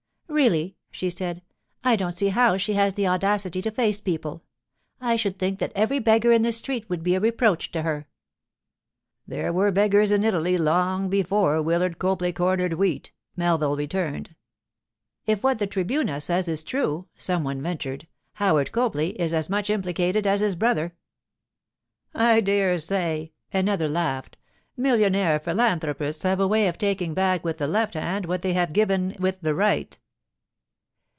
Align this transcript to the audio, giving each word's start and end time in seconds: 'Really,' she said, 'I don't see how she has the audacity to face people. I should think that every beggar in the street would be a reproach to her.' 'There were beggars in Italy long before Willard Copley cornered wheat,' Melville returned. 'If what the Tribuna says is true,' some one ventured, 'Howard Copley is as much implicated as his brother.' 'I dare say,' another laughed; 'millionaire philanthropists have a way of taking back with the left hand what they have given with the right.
'Really,' 0.41 0.77
she 0.89 1.09
said, 1.09 1.43
'I 1.83 1.97
don't 1.97 2.13
see 2.17 2.29
how 2.29 2.55
she 2.55 2.73
has 2.73 2.93
the 2.93 3.05
audacity 3.05 3.61
to 3.63 3.69
face 3.69 3.99
people. 3.99 4.43
I 5.01 5.17
should 5.17 5.37
think 5.37 5.59
that 5.59 5.73
every 5.75 5.99
beggar 5.99 6.31
in 6.31 6.41
the 6.41 6.53
street 6.53 6.89
would 6.89 7.03
be 7.03 7.15
a 7.15 7.19
reproach 7.19 7.69
to 7.73 7.81
her.' 7.81 8.07
'There 9.27 9.51
were 9.51 9.71
beggars 9.73 10.09
in 10.09 10.23
Italy 10.23 10.57
long 10.57 11.09
before 11.09 11.61
Willard 11.61 11.99
Copley 11.99 12.31
cornered 12.31 12.73
wheat,' 12.75 13.11
Melville 13.35 13.75
returned. 13.75 14.33
'If 15.25 15.43
what 15.43 15.59
the 15.59 15.67
Tribuna 15.67 16.21
says 16.21 16.47
is 16.47 16.63
true,' 16.63 17.07
some 17.17 17.43
one 17.43 17.61
ventured, 17.61 18.07
'Howard 18.35 18.71
Copley 18.71 19.19
is 19.19 19.33
as 19.33 19.49
much 19.49 19.69
implicated 19.69 20.25
as 20.25 20.39
his 20.39 20.55
brother.' 20.55 20.93
'I 22.15 22.39
dare 22.41 22.79
say,' 22.79 23.33
another 23.53 23.89
laughed; 23.89 24.37
'millionaire 24.77 25.39
philanthropists 25.39 26.23
have 26.23 26.39
a 26.39 26.47
way 26.47 26.69
of 26.69 26.77
taking 26.77 27.13
back 27.13 27.43
with 27.43 27.57
the 27.57 27.67
left 27.67 27.95
hand 27.95 28.25
what 28.27 28.41
they 28.43 28.53
have 28.53 28.71
given 28.71 29.13
with 29.19 29.41
the 29.41 29.53
right. 29.53 29.99